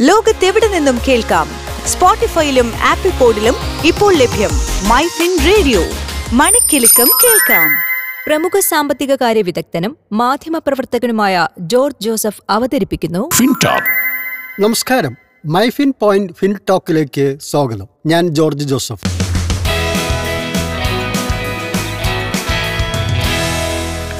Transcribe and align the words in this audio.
ലോകത്തെവിടെ 0.00 0.68
നിന്നും 0.68 0.98
കേൾക്കാം? 1.08 1.48
സ്പോട്ടിഫൈയിലും 1.86 2.72
ആപ്പിൾ 2.76 3.10
പോഡിലും 3.10 3.54
ഇപ്പോൾ 3.84 4.14
ലഭ്യം 4.14 4.50
മൈ 4.88 5.06
ഫിൻ 5.06 5.38
റേഡിയോ. 5.46 5.80
മണിക്കെലക്കം 6.32 7.08
കേൾക്കാം. 7.24 7.70
പ്രമുഖ 8.26 8.58
സാമ്പത്തിക 8.58 9.14
കാര്യ 9.14 9.42
വിദഗ്ധനും 9.42 9.96
മാധ്യമപ്രവർത്തകനുമായ 10.12 11.48
ജോർജ് 11.58 12.04
ജോസഫ് 12.04 12.42
അവതരിപ്പിക്കുന്നു. 12.50 13.28
നമസ്കാരം. 14.60 15.16
മൈഫിൻ 15.46 15.94
പോയിന്റ് 16.00 16.32
ഫിൻ 16.32 16.56
ടോക്കിലേക്ക് 16.68 17.38
സ്വാഗതം. 17.42 17.86
ഞാൻ 18.06 18.28
ജോർജ് 18.28 18.64
ജോസഫ്. 18.64 19.04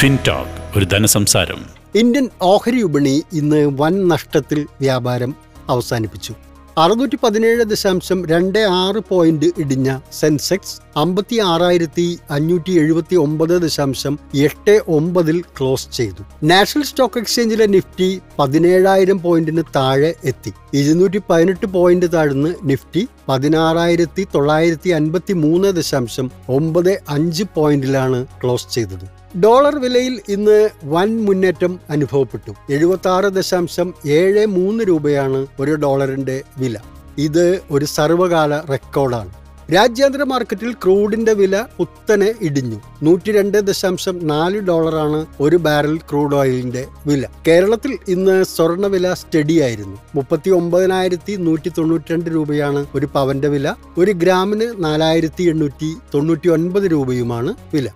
ഫിൻടോക്ക് 0.00 0.78
ഒരു 0.78 0.84
ധനസംസാരം. 0.84 1.66
ഇന്ത്യൻ 1.94 2.30
ഓഹരി 2.42 2.82
വിപണി 2.82 3.22
ഇന്ന് 3.32 3.70
വൻ 3.80 4.08
നഷ്ടത്തിൽ 4.08 4.66
വ്യാപാരം 4.80 5.49
അവസാനിപ്പിച്ചു. 5.70 6.34
അറുന്നൂറ്റി 6.78 7.16
പതിനേഴ് 7.22 7.64
ദശാംശം 7.64 8.18
രണ്ട് 8.26 8.58
ആറ് 8.58 9.00
പോയിന്റ് 9.08 9.48
ഇടിഞ്ഞ 9.58 9.98
സെൻസെക്സ് 10.12 10.76
അമ്പത്തി 10.96 11.36
ആറായിരത്തി 11.38 12.18
അഞ്ഞൂറ്റി 12.30 12.72
എഴുപത്തി 12.72 13.16
ഒമ്പത് 13.16 13.62
ദശാംശം 13.62 14.18
എട്ട് 14.34 14.80
ഒമ്പതിൽ 14.88 15.40
ക്ലോസ് 15.40 15.86
ചെയ്തു. 15.92 16.22
നാഷണൽ 16.44 16.84
സ്റ്റോക്ക് 16.84 17.18
എക്സ്ചേഞ്ചിലെ 17.18 17.66
നിഫ്റ്റി 17.66 18.20
പതിനേഴായിരം 18.38 19.22
പോയിന്റിന് 19.22 19.62
താഴെ 19.76 20.14
എത്തി. 20.24 20.52
ഇരുന്നൂറ്റി 20.74 21.22
പതിനെട്ട് 21.30 21.66
പോയിന്റ് 21.66 22.12
താഴ്ന്ന് 22.12 22.54
നിഫ്റ്റി 22.64 23.08
പതിനാറായിരത്തി 23.28 24.26
തൊള്ളായിരത്തി 24.34 24.90
അൻപത്തി 24.90 25.32
മൂന്ന് 25.32 25.68
ദശാംശം 25.68 26.30
ഒമ്പത് 26.48 26.92
അഞ്ച് 27.08 27.44
പോയിന്റിലാണ് 27.54 28.26
ക്ലോസ് 28.44 28.68
ചെയ്തത്. 28.74 29.19
ഡോളർ 29.36 29.78
വിലയിൽ 29.78 30.20
ഇന്ന് 30.28 30.68
വൻ 30.84 31.24
മുന്നേറ്റം 31.24 31.80
അനുഭവപ്പെട്ടു. 31.90 32.52
എഴുപത്തി 32.70 33.08
ആറ് 33.08 33.24
ദശാംശം 33.24 33.94
ഏഴ് 34.06 34.46
മൂന്ന് 34.46 34.84
രൂപയാണ് 34.84 35.46
ഒരു 35.60 35.74
ഡോളറിന്റെ 35.74 36.42
വില. 36.58 36.76
ഇത് 37.18 37.60
ഒരു 37.70 37.84
സർവകാല 37.84 38.60
റെക്കോർഡാണ്. 38.60 39.30
രാജ്യാന്തര 39.74 40.22
മാർക്കറ്റിൽ 40.22 40.72
ക്രൂഡിന്റെ 40.72 41.32
വില 41.32 41.64
കുത്തനെ 41.80 42.34
ഇടിഞ്ഞു. 42.42 42.80
നൂറ്റി 43.02 43.32
രണ്ട് 43.32 43.58
ദശാംശം 43.58 44.26
നാല് 44.26 44.58
ഡോളറാണ് 44.58 45.26
ഒരു 45.40 45.56
ബാരൽ 45.56 45.96
ക്രൂഡ് 45.96 46.34
ഓയിലിന്റെ 46.34 46.86
വില. 47.06 47.26
കേരളത്തിൽ 47.48 47.98
ഇന്ന് 48.08 48.44
സ്വർണവില 48.44 49.12
സ്റ്റഡി 49.12 49.60
ആയിരുന്നു 49.60 49.98
മുപ്പത്തി 50.14 50.50
ഒമ്പതിനായിരത്തി 50.50 51.36
നൂറ്റി 51.36 51.72
തൊണ്ണൂറ്റി 51.78 52.12
രണ്ട് 52.12 52.30
രൂപയാണ് 52.30 52.86
ഒരു 52.94 53.06
പവന്റെ 53.14 53.48
വില. 53.48 53.74
ഒരു 53.98 54.10
ഗ്രാമിന് 54.10 54.84
നാലായിരത്തി 54.84 55.42
എണ്ണൂറ്റി 55.42 55.94
തൊണ്ണൂറ്റി 56.14 56.48
ഒൻപത് 56.48 56.82
രൂപയുമാണ് 56.82 57.54
വില. 57.74 57.88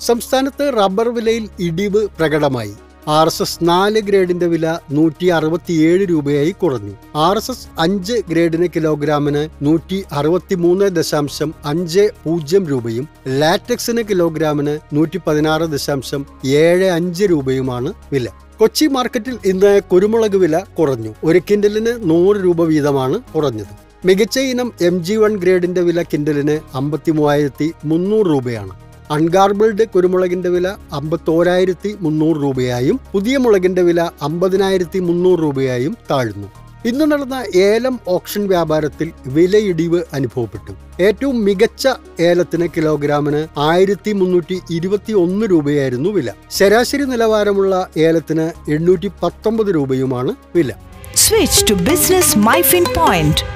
സംസ്ഥാനത്ത് 0.00 0.72
റബ്ബർ 0.78 1.08
വിലയിൽ 1.08 1.48
ഇടിവ് 1.60 2.08
പ്രകടമായി. 2.18 2.72
ആർ 3.08 3.26
എസ് 3.26 3.42
എസ് 3.42 3.58
നാല് 3.62 4.00
ഗ്രേഡിന്റെ 4.00 4.46
വില 4.46 4.78
നൂറ്റി 4.90 5.26
അറുപത്തിയേഴ് 5.26 6.10
രൂപയായി 6.10 6.50
കുറഞ്ഞു. 6.50 6.92
ആർ 7.16 7.36
എസ് 7.36 7.50
എസ് 7.50 7.68
അഞ്ച് 7.78 8.12
ഗ്രേഡിന് 8.12 8.68
കിലോഗ്രാമിന് 8.76 9.48
നൂറ്റി 9.62 10.04
അറുപത്തിമൂന്ന് 10.12 10.84
ദശാംശം 10.84 11.54
അഞ്ച് 11.64 12.10
പൂജ്യം 12.24 12.66
രൂപയും 12.66 13.08
ലാറ്റക്സിന് 13.28 14.02
കിലോഗ്രാമിന് 14.02 14.78
നൂറ്റി 14.92 15.20
പതിനാറ് 15.26 15.62
ദശാംശം 15.62 16.26
ഏഴ് 16.44 16.90
അഞ്ച് 16.90 17.24
രൂപയുമാണ് 17.24 17.92
വില. 18.12 18.28
കൊച്ചി 18.58 18.84
മാർക്കറ്റിൽ 18.84 19.38
ഇന്ന് 19.44 19.80
കുരുമുളക് 19.92 20.36
വില 20.36 20.58
കുറഞ്ഞു. 20.78 21.14
ഒരു 21.24 21.40
കിൻഡലിന് 21.50 22.10
നൂറ് 22.10 22.36
രൂപ 22.36 22.64
വീതമാണ് 22.64 23.20
കുറഞ്ഞത്. 23.20 23.85
മികച്ച 24.06 24.38
ഇനം 24.38 24.72
എം 24.80 25.04
ജി 25.04 25.14
വൺ 25.14 25.36
ഗ്രേഡിന്റെ 25.36 25.80
വില 25.80 26.02
കിൻഡലിന് 26.02 26.60
അമ്പത്തി 26.74 27.10
മൂവായിരത്തി 27.10 27.72
മുന്നൂറ് 27.84 28.26
രൂപയാണ്. 28.26 28.74
അൺഗാർബിൾഡ് 29.10 29.84
കുരുമുളകിന്റെ 29.94 30.48
വില 30.48 30.68
അമ്പത്തോരായിരത്തി 30.92 31.90
മുന്നൂറ് 32.00 32.36
രൂപയായും 32.36 33.00
പുതിയ 33.12 33.36
മുളകിന്റെ 33.36 33.82
വില 33.82 34.00
അമ്പതിനായിരത്തി 34.22 34.98
മുന്നൂറ് 34.98 35.38
രൂപയായും 35.38 35.96
താഴ്ന്നു. 36.10 36.48
ഇന്ന് 36.86 37.12
നടന്ന 37.12 37.44
ഏലം 37.56 38.00
ഓപ്ഷൻ 38.08 38.48
വ്യാപാരത്തിൽ 38.48 39.08
വിലയിടിവ് 39.26 40.02
അനുഭവപ്പെട്ടു. 40.12 40.72
ഏറ്റവും 41.02 41.44
മികച്ച 41.44 41.88
ഏലത്തിന് 42.20 42.68
കിലോഗ്രാമിന് 42.76 43.42
ആയിരത്തി 43.58 44.12
മുന്നൂറ്റി 44.12 44.58
ഇരുപത്തി 44.70 45.12
ഒന്ന് 45.24 45.46
രൂപയായിരുന്നു 45.50 46.10
വില. 46.10 46.30
ശരാശരി 46.50 47.04
നിലവാരമുള്ള 47.04 47.88
ഏലത്തിന് 47.96 48.70
എണ്ണൂറ്റി 48.70 49.10
പത്തൊമ്പത് 49.22 49.74
രൂപയുമാണ് 49.74 50.34
വില. 50.56 50.72
Switch 51.14 51.70
to 51.70 51.74
business 51.90 52.38
MyFin 52.38 52.86
Point. 52.96 53.55